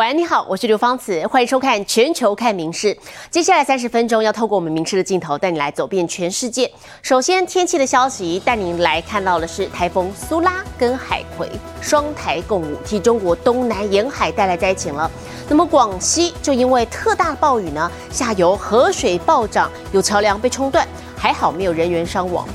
[0.00, 2.94] 晚安，你好，我是刘芳慈，欢迎收看《全球看名事》。
[3.30, 6.72] 接下来三十分钟要透过我们名事的镜头，带你来走遍全世界。
[7.02, 11.46] 首先，天气的消息，带您来看到的是台风苏拉跟海葵
[11.82, 15.10] 双台共舞，替中国东南沿海带来灾情了。
[15.50, 22.48] 那么广西就因为特大暴雨呢，下游河水暴涨，有桥梁被冲断，还好没有人员伤亡。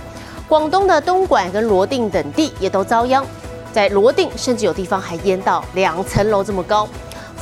[0.47, 3.23] 广东的东莞跟罗定等地也都遭殃，
[3.71, 6.89] 在罗定甚至有地方还淹到两层楼这么高。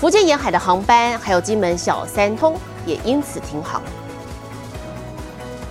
[0.04, 3.81] 福建沿海的航班，还有金门小三通也因此停航。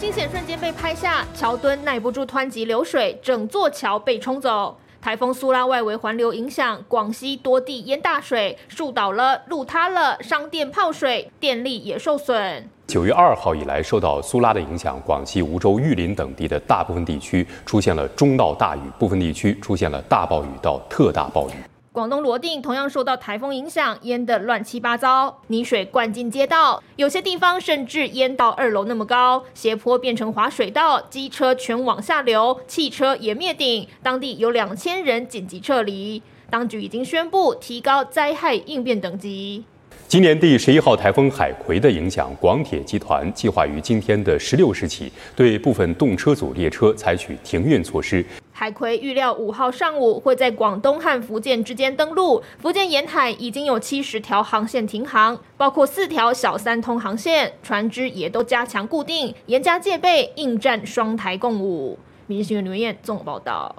[0.00, 4.74] 惊险瞬间被拍下，桥墩耐不住湍急流水，整座桥被冲走。
[5.02, 12.66] 台风苏拉外围环流影响，广西多地淹大水，树倒了，路塌了，商店泡水，电力也受损。
[12.86, 21.52] 九月二号以来，受到苏拉的影响，广西梧州、玉林等地的大部分地区出现了中到大雨，部分地区出现了大暴雨到特大暴雨。
[21.92, 36.22] 广东罗定同样受到台风影响，淹得乱七八糟，泥水灌进街道，有些地方甚至淹到二楼那么高，斜坡变成滑水道，机车全往下流，汽车也灭顶，当地有两千人紧急撤离。
[36.48, 39.62] 当局已经宣布提高灾害应变等级。
[40.08, 48.24] 今年第十一号台风海葵的影响，广铁集团计划于今天的十六时起，对部分动车组列车采取停运措施。
[48.62, 61.98] 海葵预料五号上午会在广东和福建之间登陆，福建沿海已经有七十条航线停航，包括四条小三通航线，船只也都加强固定，严加戒备，应战双台共舞。
[62.28, 63.74] 民事新闻刘燕综合报道。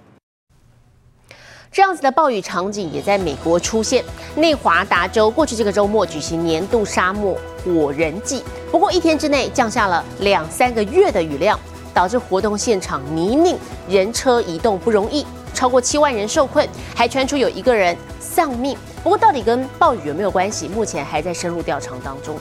[1.72, 4.04] 这样子的暴雨场景也在美国出现，
[4.36, 11.58] 内华达州过去这个周末举行年度沙漠火人季，不过一天之内降下了两三个月的雨量。
[11.94, 13.56] 导致活动现场泥泞，
[13.88, 18.78] 人车移动不容易，超过七万人受困，还传出有一个人丧命。
[19.04, 20.68] 不过到底跟暴雨有没有关系？
[20.68, 22.36] 目前还在深入调查当中。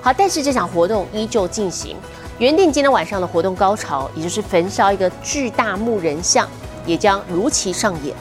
[0.00, 1.96] 好，但是这场活动依旧进行，
[2.38, 6.48] 原定今天晚上的活动高潮，也就是焚烧一个巨大木人像，
[6.84, 8.14] 也将如期上演。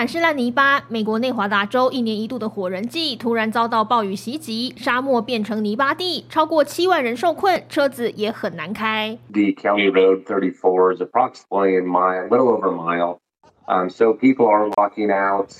[0.00, 9.18] 满是烂泥巴，美国内华达州一年一度的火人季突然遭到暴雨袭击，沙漠变成泥巴地，超过七万人受困，车子也很难开。
[9.30, 13.18] The county road 34 is approximately a mile, little over a mile,
[13.66, 15.50] um, so people are walking out.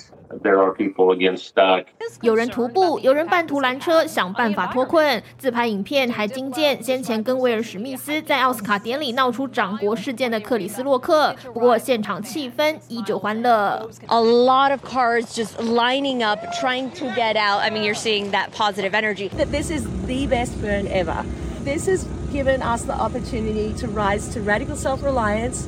[0.42, 1.86] There are people again stuck.
[2.22, 5.22] 有人徒步，有人半途拦车，想办法脱困。
[5.38, 11.36] 自拍影片还惊见先前跟威尔史密斯在奥斯卡典礼闹出掌掴事件的克里斯洛克。
[11.54, 13.88] 不过现场气氛依旧欢乐。
[14.08, 17.62] A lot of cars just lining up, trying to get out.
[17.62, 19.30] I mean, you're seeing that positive energy.
[19.30, 21.24] That this is the best burn ever.
[21.64, 25.68] This has given us the opportunity to rise to radical self-reliance.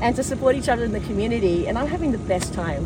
[0.00, 1.66] And to support each other in the community.
[1.66, 2.84] And I'm having the best time.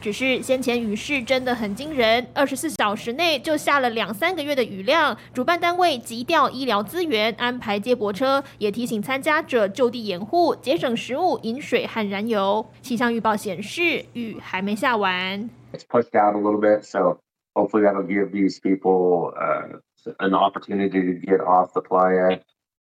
[0.00, 5.16] 只是先前雨势真的很惊人，二十四小时内就下了两三个月的雨量。
[5.34, 12.64] 主办单位急调医疗资源，安排接驳车，也提醒参加者就地掩护，节省食物、饮水和燃油。
[12.82, 15.50] 气象预报显示，雨还没下完。
[15.72, 17.18] It's pushed out a little bit, so
[17.54, 19.80] hopefully that'll give these people uh,
[20.20, 22.38] an opportunity to get off the playa.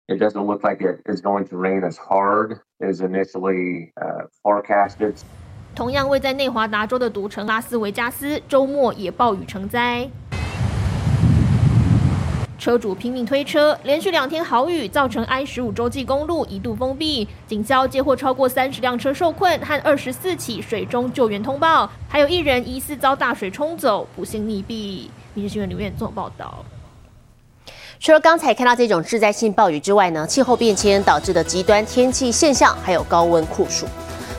[0.08, 3.92] It doesn't look like it is going to rain as hard as initially
[4.42, 5.14] forecasted.
[5.74, 10.10] 同样位在内华达州的赌城拉斯维加斯，周末也暴雨成灾。
[12.58, 25.08] 车主拼命推车，连续两天豪雨造成 I 十五洲际公路一度封闭，警消接获超过三十辆车受困和二十四起水中救援通报，还有一人疑似遭大水冲走，不幸溺毙。
[25.34, 26.64] 民事新闻刘院做报道。
[28.02, 33.86] 除了刚才看到这种致灾性暴雨之外呢，气候变迁导致的极端天气现象，还有高温酷暑。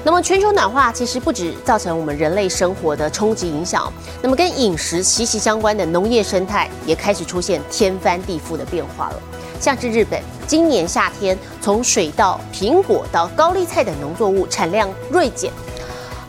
[0.04, 3.90] 那么全球暖化其实不止造成我们人类生活的冲击影响，
[4.22, 9.22] 那么跟饮食息息相关的农业生态也开始出现天翻地覆的变化了。
[9.62, 15.50] 像是日本今年夏天，从水稻、苹果到高丽菜等农作物产量锐减。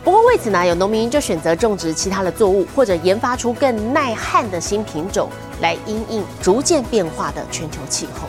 [0.05, 5.27] 不过为此呢，有农民就选择种植其他的作物，或者研发出更耐旱的新品种，
[5.60, 8.28] 来因应逐渐变化的全球气候。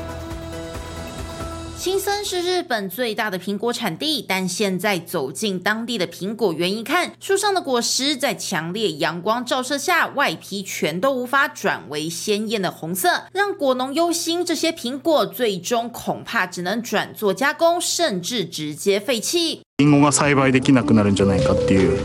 [1.78, 19.62] 新森是日本最大的苹果产地，但现在走进当地的苹果园一看，树上的果实在强烈阳光照射下，外皮全都无法转为鲜艳的红色，让果农忧心，这些苹果最终恐怕只能转做加工，甚至直接废弃。
[19.80, 21.98] リンゴが栽培できなくなるんじゃないかっていう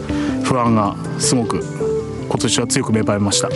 [0.42, 1.62] 不安がすごく
[2.30, 3.50] 今年は強く芽生えました。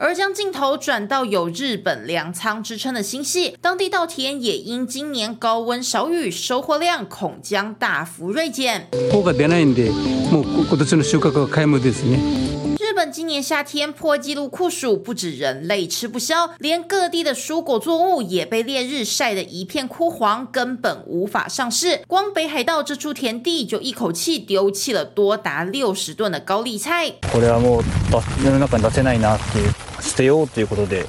[0.00, 8.86] 而将镜头转到有日本粮仓之称的新系，当地稻田也因今年高温少雨，收获量恐将大幅锐减。
[12.97, 22.01] 日本今年夏天破纪录酷暑，不止人类吃不消，连各地的蔬果作物也被烈日晒得一片枯黄，根本无法上市。
[22.07, 27.13] 光北海道这处田地就一口气丢弃了多达六十吨的高丽菜。
[27.31, 27.83] これはもう
[28.43, 31.05] 世の中に出せないなっていう捨てようということで、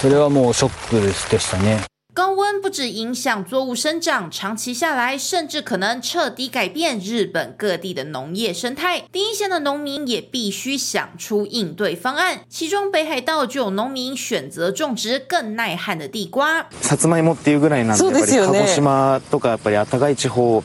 [0.00, 1.80] それはもうショックでしたね。
[2.18, 9.02] 高温不止影响作物生长，长期下来甚至可能彻底改变日本各地的农业生态。
[9.10, 12.42] 第一线的农民也必须想出应对方案。
[12.48, 16.64] 其中北海道就有农民选择种植更耐旱的地瓜。
[16.80, 20.62] さつまいもっていうぐらいなんで、やっぱり鹿児島とかやっぱり暖かい地方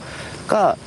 [0.48, 0.78] が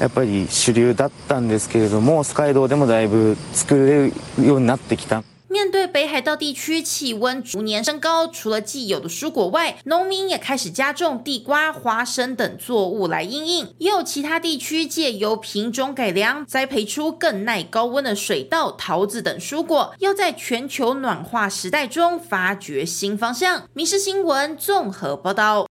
[0.00, 4.12] やっぱり主流だったんですけれども、スカイ道でもだいぶ作れる
[4.42, 5.22] ようになってきた。
[5.51, 13.75] 面对北海道地区气温逐年升高，除了既有的蔬果外，农民也开始加种地瓜、花生等作物来应应。
[13.77, 23.59] 也有其他地区借由品种改良，栽培出更耐高温的水稻、桃子等蔬果，要在全球暖化时代中发掘新方向。
[23.73, 25.70] 《民事新闻》综合报道。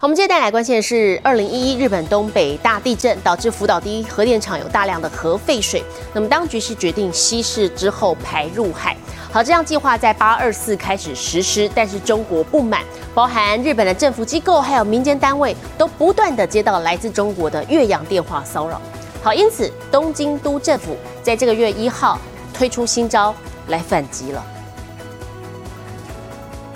[0.00, 5.82] 我们接着带来关键的是，二零一一日本东北大地震导致福岛第一核电厂有大量的核废水，
[6.14, 8.96] 那么当局是决定稀释之后排入海。
[9.32, 18.80] 好，这项计划在八二四开始实施，但是中国不满，包含日本的政府机构还有民间单位都不断的接到来自中国的越洋电话骚扰。
[19.20, 22.16] 好，因此东京都政府在这个月一号
[22.54, 23.34] 推出新招
[23.66, 24.44] 来反击了。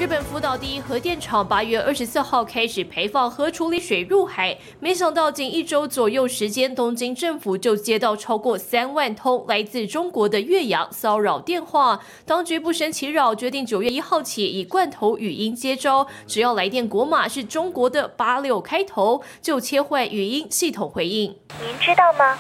[0.02, 12.00] 日本福岛第一核电厂八月二十四号开始排放核处理水入海，没想到仅一周左右时间，东京政府就接到超过三万通来自中国的越洋骚扰电话。
[12.26, 21.38] 当局不胜其扰，决定九月一号起以罐头语音接招，只要来电国码是中国的八六开头，就切换语音系统回应。
[21.64, 22.37] 您知道吗？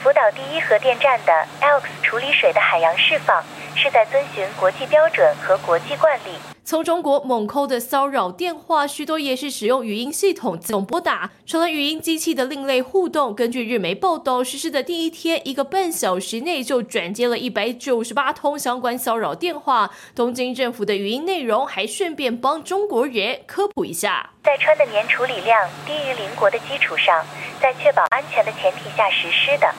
[0.00, 3.42] 福岛第一核电站的 ALX 处理水的海洋释放
[3.76, 6.30] 是在遵循国际标准和国际惯例。
[6.66, 13.34] 从中国猛扣的骚扰电话，许多也是使用语音系统自动拨打，成了语音机器的另类互动。
[13.34, 19.90] 根据日媒报道，实施的第一天，一个半小时内就转接了一百九十八通相关骚扰电话。
[20.14, 27.22] 东京政府的语音内容还顺便帮中国人科普一下：在川的年处理量低于邻国的基础上，
[27.60, 29.70] 在确保安全的前提下实施的。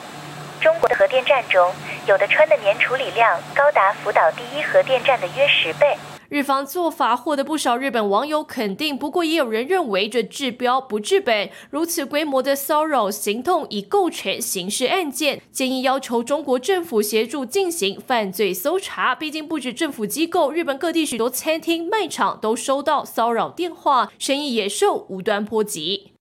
[0.60, 1.70] 中国的核电站中，
[2.06, 5.96] 有的氚的年处理量高达福岛第一核电站的约十倍。
[6.28, 11.48] 日方做法获得不少日本网友肯定，不过也有人认为这治标不治本。
[11.70, 19.14] 如此规模的骚扰行动已构成刑事案件，建议要求中国政府协助进行犯罪搜查。
[19.14, 26.12] 毕竟不止政府机构，日本各地许多餐厅、卖场都收到骚扰电话，生意也受无端波及。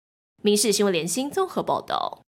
[0.44, 2.25] 民事新闻联新综合报道。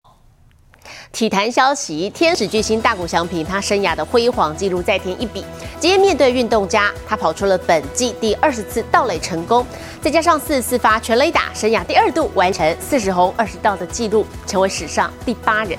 [1.11, 5.45] 体坛消息：天使巨星大谷翔平，他生涯的辉煌纪录再添一笔。
[5.79, 9.65] 今天面对运动家，他跑出了本季第二十次盗垒成功，
[10.01, 15.77] 再加上四十四发全垒打，生涯第二度完成四十轰二十盗的纪录，成为史上第八人。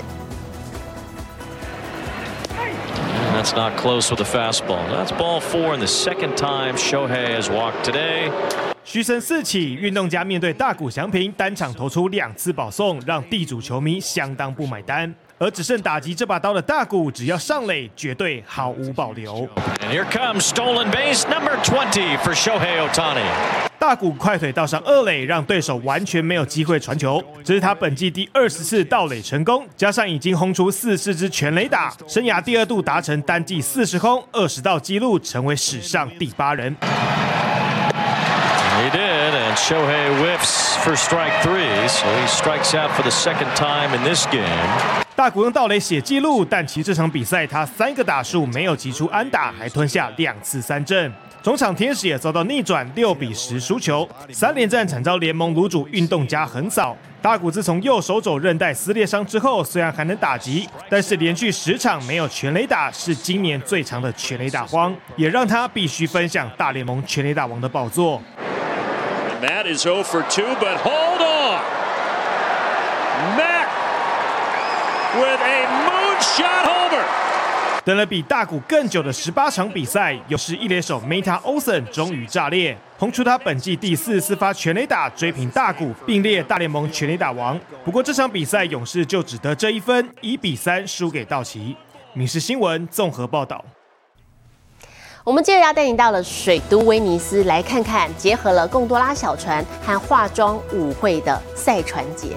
[3.33, 4.87] That's not close with the fastball.
[4.89, 8.31] That's ball four, and the second time Shohei has walked today.
[8.85, 15.13] 嘘声四起，运动家面对大谷翔平单场投出两次保送，让地主球迷相当不买单。
[15.39, 19.47] 而只剩打击这把刀的大谷，只要上垒，绝对毫无保留。
[19.79, 23.23] And here comes stolen base number twenty for Shohei Otani.
[23.79, 27.23] 大谷快腿倒上二垒，让对手完全没有机会传球。
[27.43, 36.75] 这是他本季第二十次盗垒成功，加上已经轰出四四支全垒打，生涯第二度达成单季四十轰二十盗纪录，成为史上第八人。
[38.81, 43.95] He did, and Shohei whiffs for strike three, so he strikes out for the second time
[43.95, 44.43] in this game.
[45.15, 51.13] 大谷用盗垒写记录，但其这场比赛他三个打数没有击出安打，还吞下两次三振。
[51.43, 56.97] 中场天使也遭到逆转，六比十输球，三连战惨遭联盟卤主运动家横扫。
[57.21, 68.21] 大谷自从右手肘韧带撕裂伤之后，虽然还能打击，但是连续十场没有全垒打，是今年最长的全垒打荒，也让他必须分享大联盟全垒打王的宝座。
[69.43, 71.59] Matt is 0 for 2, but hold on.
[73.35, 73.67] Matt
[75.15, 77.03] with a moonshot homer.
[77.83, 87.59] 等了比大谷更久的十八场比赛，勇士一垒手 Meta Olson 终于炸裂，轰出他本季第四十四发全垒打，追平大谷，并列大联盟全垒打王。
[87.83, 91.75] 不过这场比赛勇士就只得这一分，一比三输给道奇。
[92.13, 93.61] 民事新闻综合报道。
[95.25, 102.35] 我们接着要带您到了水都威尼斯，来看看结合了贡多拉小船和化妆舞会的赛船节。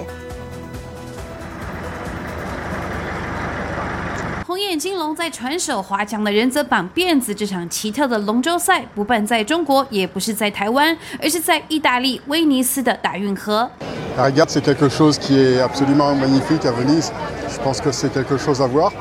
[4.45, 7.35] 红眼金龙在船首划桨的人则绑辫子。
[7.35, 13.69] 这场奇特的龙舟赛不办在中国，也不是在台湾，而是在意大利威尼斯的大运河。
[14.15, 17.11] La regarde, c'est quelque chose qui est absolument magnifique à Venise.
[17.49, 18.93] Je pense que c'est quelque chose à voir.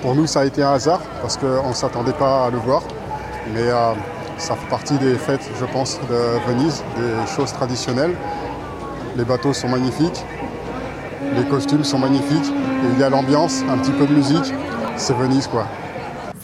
[0.00, 2.82] Pour nous, ça a été un hasard parce qu'on ne s'attendait pas à le voir.
[3.54, 3.92] Mais euh,
[4.38, 8.14] ça fait partie des fêtes, je pense, de Venise, des choses traditionnelles.
[9.16, 10.24] Les bateaux sont magnifiques,
[11.34, 14.52] les costumes sont magnifiques, et il y a l'ambiance, un petit peu de musique.
[14.96, 15.66] C'est Venise, quoi.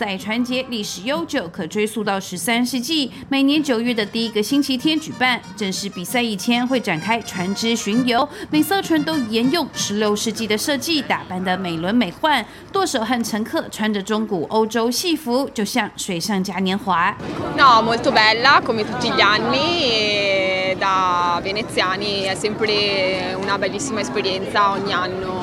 [0.02, 3.08] 赛船节历史悠久，可追溯到十三世纪。
[3.28, 5.40] 每年九月的第一个星期天举办。
[5.56, 12.44] 正式比赛以前会展开船只巡游，每艘船都沿用十六世纪的设计，打扮得美轮美奂。
[12.72, 17.16] 舵手和乘客穿着中古欧洲戏服，就像水上嘉年华。
[17.56, 20.76] No, molto bella come tutti gli anni.
[20.80, 25.41] Da veneziani è sempre una bellissima esperienza ogni anno.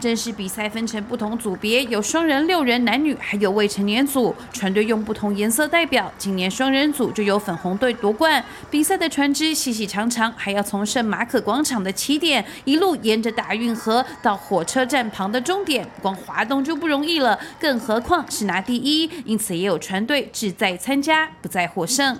[0.00, 4.34] 正式比赛分成不同组别，有双人、六人、男女，还有未成年组。
[4.52, 6.10] 船队用不同颜色代表。
[6.16, 8.42] 今年双人组就由粉红队夺冠。
[8.70, 19.10] 比赛的船只细细长长，还要从圣马可广场的起点一路沿着大运河到火车站旁的终点，光滑动就不容易了，更何况是拿第一。
[19.24, 22.18] 因此也有船队志在参加，不在获胜。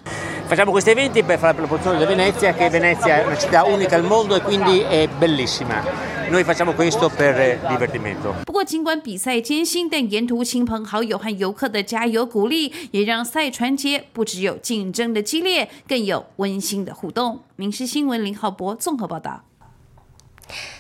[0.48, 3.96] Facciamo questi eventi per fare la promozione di Venezia, che Venezia è una città unica
[3.96, 6.21] al mondo e quindi è bellissima.
[6.32, 8.32] Noi facciamo questo per divertimento.
[8.46, 17.40] 不过，尽管比赛艰辛，但沿途亲朋好友和游客的加油鼓励，也让赛船节不只有竞争的激烈，更有温馨的互动。
[17.56, 19.42] 民事新闻林浩博综合报道。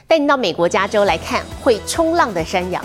[0.06, 2.82] 带您到美国加州来看会冲浪的山羊。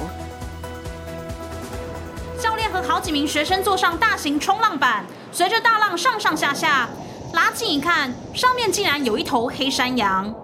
[2.37, 5.05] 教练和好几名学生坐上大型冲浪板。
[5.31, 6.89] 随着大浪上上下下，
[7.31, 10.35] 拉近一看，上面竟然有一头黑山羊。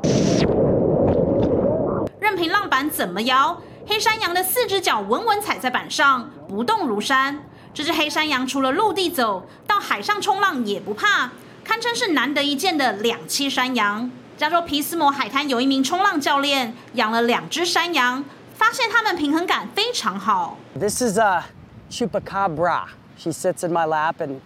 [2.33, 7.43] 任凭浪板怎么摇，黑山羊的四只脚稳稳踩在板上，不动如山。
[7.75, 11.29] 这只黑山羊除了陆地走到海上冲浪也不怕，
[11.63, 14.09] 堪称是难得一见的两栖山羊。
[14.35, 18.25] 加州皮斯摩海滩有一名冲浪教练养了两只山羊，
[18.55, 20.57] 发现它们平衡感非常好。
[20.73, 21.43] This is a
[21.91, 22.85] chupacabra.
[23.15, 24.39] She sits in my lap and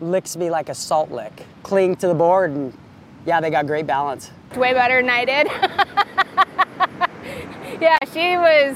[0.00, 1.44] licks me like a salt lick.
[1.62, 2.72] Cling to the board, and
[3.26, 4.30] yeah, they got great balance.
[4.56, 5.50] Way better than I did.
[7.79, 8.75] yeah, she was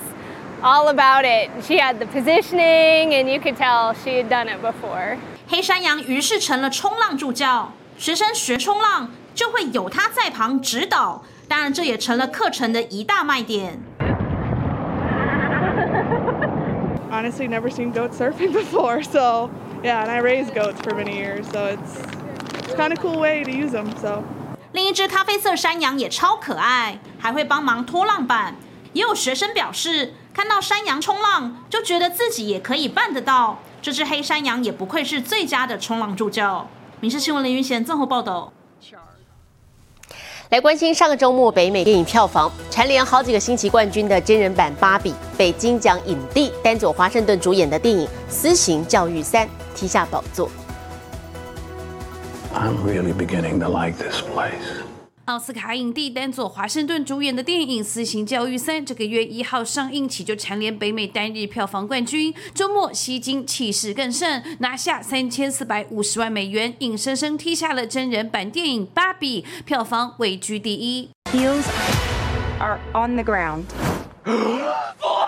[0.62, 1.50] all about it.
[1.64, 5.18] She had the positioning, and you could tell she had done it before.
[5.48, 11.24] 黑山羊于是成了冲浪助教，学生学冲浪就会有他在旁指导。
[11.48, 13.80] 当然，这也成了课程的一大卖点。
[17.12, 19.52] Honestly, never seen goat surfing before, so
[19.84, 22.00] yeah, and I raised goats for many years, so it's
[22.64, 23.86] it's kind of cool way to use them.
[24.02, 24.24] So
[24.72, 28.56] 另一只咖啡色山羊也超可爱，还会帮忙拖浪板。
[28.93, 33.59] 也有学生表示，看到山羊冲浪，就觉得自己也可以办得到。
[33.81, 36.69] 这只黑山羊也不愧是最佳的冲浪助教。
[37.01, 38.53] 民事新闻林云贤综合报道。
[40.51, 50.49] 来关心上个周末北美电影票房蝉联好几个星期冠军的真人版《芭比》，被金奖影帝丹佐华盛顿主演的电影《私刑教育三》踢下宝座。
[52.55, 54.88] I'm really beginning to like this place.
[55.29, 71.11] 奥斯卡影帝丹佐华盛顿主演的电影《私刑教育三》这个月一号上映起就蝉联北美单日票房冠军，周末吸金气势更盛，拿下三千四百五十万美元，硬生生踢下了真人版电影《芭比》，票房位居第一。
[71.31, 71.67] Heels
[72.59, 73.65] are on the ground.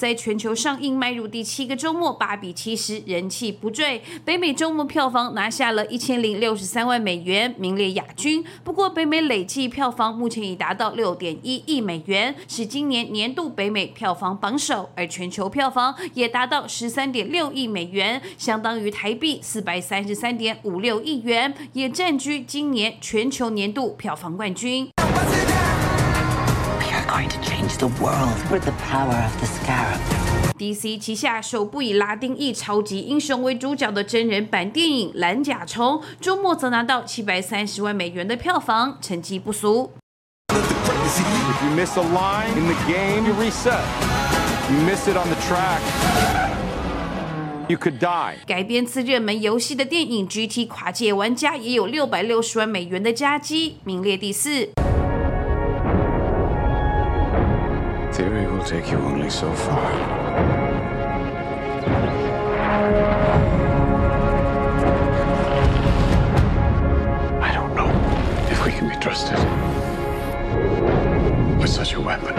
[0.00, 8.42] 在全球上映迈入第七个周末，《芭比》其实人气不坠，北美周末票房拿下了一千零六十三万美元，名列亚军。
[8.64, 24.88] 不过，北美累计票房目前已达到六点一亿美元，是今年年度北美票房榜首，而全球票房也达到十三点六亿美元，相当于台币四百三十三点五六亿元，也占据今年全球年度票房冠军。
[27.70, 29.98] Change the world with the power of the scarab.
[30.58, 39.92] DC 旗下首部以拉丁裔超级英雄为主角的真人版电影《蓝甲虫》，周末则拿到七百三十万美元的票房，成绩不俗。
[40.52, 43.80] If you miss a line in the game, you reset.
[44.70, 45.80] You miss it on the track.
[47.68, 48.36] You could die.
[48.46, 54.70] 改编自热门游戏的电影《GT 跨界玩家》也有六百六十万美元的佳绩，名列第四。
[58.20, 59.80] theory will take you only so far.
[67.40, 67.90] I don't know
[68.50, 69.38] if we can be trusted
[71.66, 72.34] such a weapon.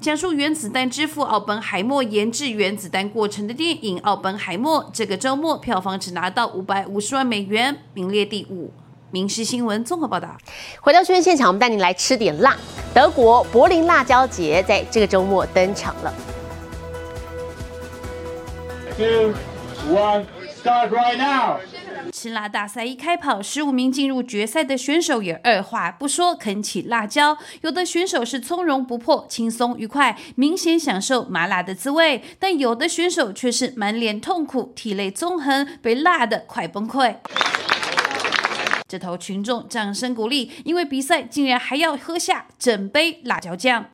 [0.00, 8.70] 讲述原子弹之父奥本海默研制原子弹过程的电影《奥本海默》，这个周末票房只拿到五百五十万美元，名列第五。
[9.10, 10.36] 民事新闻综合报道。
[10.80, 12.56] 回到新闻现场，我们带您来吃点辣。
[12.94, 16.14] 德国柏林辣椒节在这个周末登场了。
[18.96, 19.32] Two,
[19.90, 20.24] one,
[20.60, 21.58] start right now.
[22.10, 27.36] 吃辣大赛一开跑，十五名进入决赛的选手也二话不说啃起辣椒。
[27.60, 37.14] 有的选手是从容不迫、轻松愉快，明显享受麻辣的滋味；但有的选手却是满脸痛苦、体泪纵横，被辣得快崩溃。
[38.88, 43.84] 这头群众掌声鼓励，因为比赛竟然还要喝下整杯辣椒酱。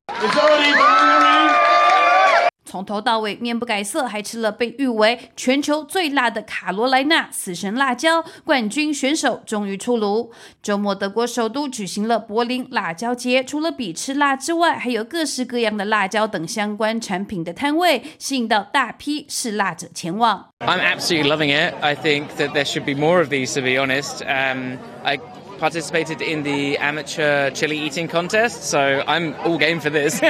[2.74, 8.24] 从头到尾面不改色，还吃了被誉为全球最辣的卡罗莱纳死神辣椒。
[8.44, 10.32] 冠军选手终于出炉。
[10.60, 20.48] 周末，德国首都举行了柏林辣椒节，除了比吃辣之外，还有各式各样的辣椒等相关产品的摊位，吸引到大批嗜辣者前往。
[20.58, 21.74] I'm absolutely loving it.
[21.80, 24.24] I think that there should be more of these, to be honest.
[24.24, 25.20] Um, I
[25.59, 30.21] participated in the amateur chili eating contest, so I'm all game for this.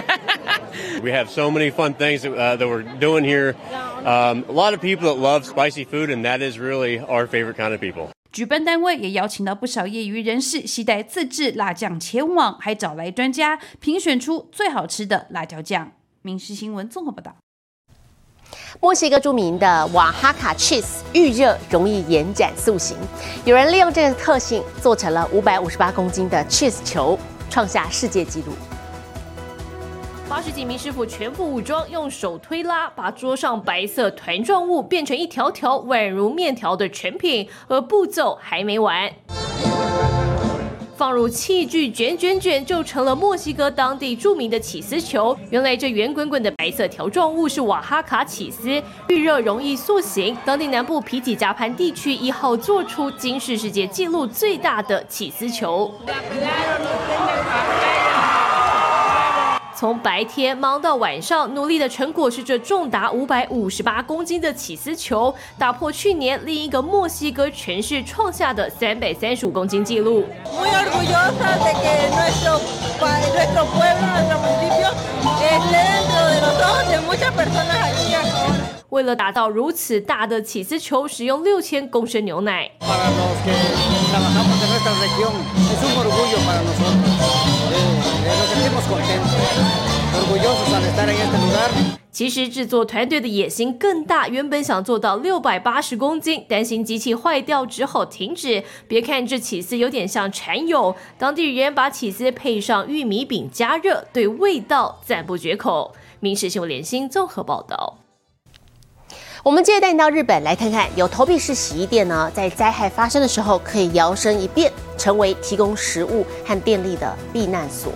[1.04, 3.56] We have so many fun things that, uh, that we're doing here.
[4.06, 7.58] Um, a lot of people that love spicy food, and that is really our favorite
[7.58, 8.10] kind of people.
[8.32, 15.92] 举办单位也邀请到不少业余人士携带自制辣酱前往，还找来专家评选出最好吃的辣椒酱。
[16.22, 17.36] 民事新闻综合报道。
[18.81, 22.97] 墨西哥著名的瓦哈卡 cheese 预热容易延展塑形，
[23.45, 28.53] 有人利用这个特性做成了五百五十八公斤的 cheese 球，创下世界纪录。
[30.29, 39.11] 八十几名师傅全副武装，用手推拉，把桌上白色团状物变成一条条宛如面条的成品，而步骤还没完。
[40.97, 45.37] 放入器具卷卷卷，就成了墨西哥当地著名的起司球。
[45.51, 50.37] 原来这圆滚滚的白色条状物是瓦哈卡起司，遇热容易塑形。
[50.45, 55.93] 当地南部皮几加潘地区一号做出今世世界纪录最大的起司球。
[59.77, 70.25] 从白天忙到晚上，努力的成果是这重达五百五十八公斤的起司球，打破去年另一个墨西哥城市创下的三百三十五公斤纪录。
[78.91, 82.71] 为了达到如此大的起司球，使用六千公升牛奶。
[88.33, 89.31] Nos sentimos contentos,
[90.17, 91.71] orgullosos al estar en este lugar.
[92.11, 98.63] 其实制作团队的野心更大，原本想做到六百八十公斤，担心机器坏掉之后停止。
[98.87, 105.93] 别看这起司有点像蚕蛹，当地人把起司配上玉米饼加热，对味道赞不绝口。
[106.21, 107.99] 民事新闻联新综合报道。
[109.43, 117.93] 我们接着带你到日本来看看，有投币式洗衣店呢，在灾害发生的时候可以摇身一变，成为提供食物和电力的避难所。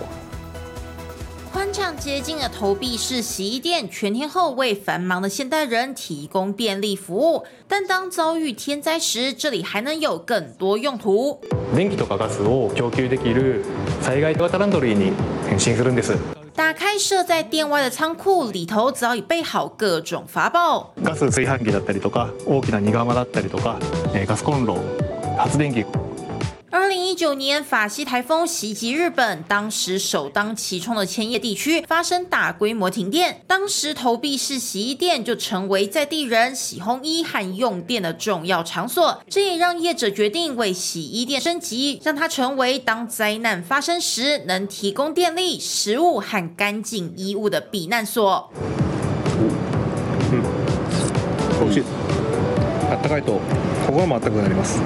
[1.52, 7.44] 宽敞洁净的投币式洗衣店，全天候为繁忙的现代人提供便利服务。
[7.68, 11.40] 但当遭遇天灾时，这里还能有更多用途。
[11.74, 13.64] 電気とかガスを供給できる
[14.00, 15.12] 災害型ランドリーに
[15.48, 16.16] 変身するんです
[16.56, 20.92] 打开设在店外的仓库，里头早已备好各种法宝。
[21.02, 23.78] ガス炊飯器だったりとか大きな荷釜だったりとか、
[24.12, 24.78] えーガスコンロ
[25.36, 25.84] 発電機
[26.70, 39.22] 二零一九年法西台风袭击日本，当时首当其冲的千叶地区发生大规模停电，当时投币式洗衣店就成为在地人洗烘衣和用电的重要场所。
[39.28, 48.50] 这也让业者决定为洗衣店升级，让它成为当灾难发生时能提供电力、食物和干净衣物的避难所。
[51.60, 51.84] 美味しい
[52.90, 53.40] あったかいと
[53.86, 54.82] 心もあったかくなります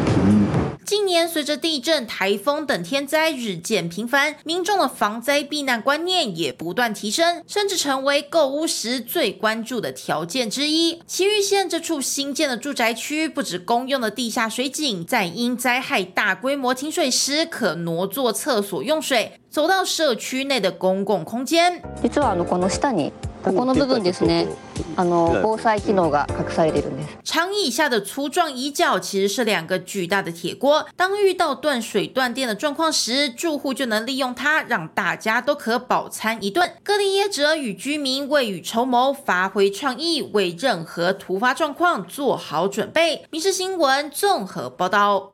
[0.95, 11.01] 近年随着地震、台风等天灾日渐频繁，民众的防灾避难观念也不断提升，甚至成为购屋时最关注的条件之一。
[11.07, 21.82] 埼玉县这处新建的住宅区，不止公用的地下水井，在因灾害大规模停水时，可挪作厕所用水，走到社区内的公共空间。
[22.02, 24.48] 実はあのこの下にここの部分ですね
[24.96, 36.72] あの防災機能が隠されているんです长椅下的粗壮椅脚其实是两个巨大的铁锅，当遇到断水断电的状况时，住户就能利用它，让大家都可饱餐一顿。
[36.82, 43.24] 各地业者与居民未雨绸缪，发挥创意，为任何突发状况做好准备。
[43.30, 45.31] 民事新闻综合报道。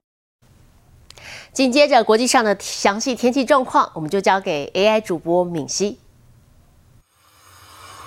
[1.59, 5.99] 紧接着国际上的详细天气状况，我们就交给 AI 主播敏熙。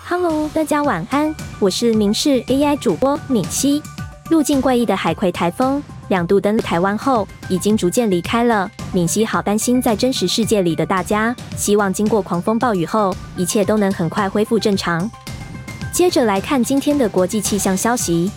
[0.08, 3.82] Hello，大家晚安，我是明视 AI 主播敏熙。
[4.30, 8.70] 路径怪异的海葵台风两度登陆台湾后，已经逐渐离开了。
[8.90, 15.10] 敏熙好担心在真实世界里的大家，希望经过狂风暴雨后，一切都能很快恢复正常。
[15.92, 18.32] 接着来看今天的国际气象消息。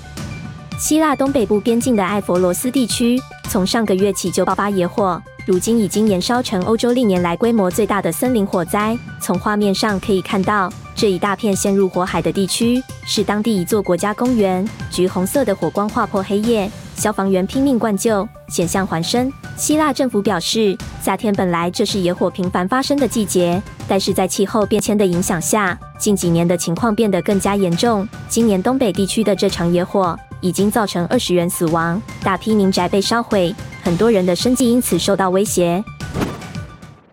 [0.77, 8.97] 希腊东北部边境的埃佛罗斯地区，从上个月起就爆发野火，如今已经燃烧成欧洲历年来规模最大的森林火灾。
[9.21, 14.67] 从画面上可以看到，这一大片陷入火海的地区是当地一座国家公园。
[14.91, 19.31] 橘红色的火光划破黑夜，消防员拼命灌救，险象环生。
[19.55, 28.07] 希腊政府表示，夏天本来这是野火频繁发生的季节，但是在气候变迁的影响下，近几年的情况变得更加严重。
[28.27, 35.83] 今年东北地区的这场野火已经造成二十人死亡，大批民宅被烧毁，很多人的生计因此受到威胁。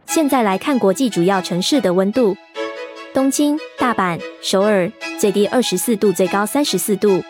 [0.06, 2.36] 现在来看国际主要城市的温度：
[3.14, 7.22] 东京、大阪、首尔最低二十四度，最高三十四度；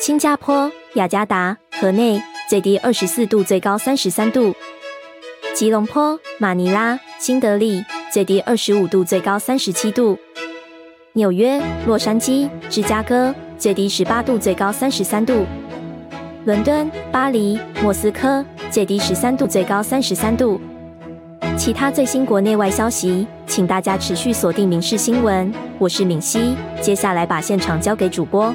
[0.00, 4.52] 新加坡、雅加达、河内最低二十四度，最高三十三度；
[5.54, 10.16] 吉隆坡、马尼拉、新德里最低二十五度，最高三十七度；
[11.14, 15.44] 纽约、洛杉矶、芝加哥最低十八度，最高三十三度；
[16.46, 20.58] 伦敦、巴黎、莫斯科最低十三度，最高三十三度。
[21.58, 25.52] 其他最新国内外消息，请大家持续锁定《民事新闻》。
[25.78, 28.54] 我是敏熙，接下来把现场交给主播。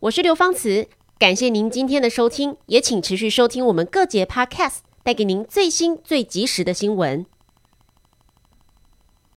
[0.00, 0.86] 我是刘芳慈，
[1.18, 7.24] 感谢您今天的收听，也请持续收听我们各节 Podcast，带给您最新最及时的新闻。